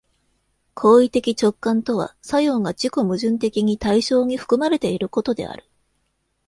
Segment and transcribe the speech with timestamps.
[0.73, 5.63] 行為的直観とは作用が自己矛盾的に対象に含まれていることである。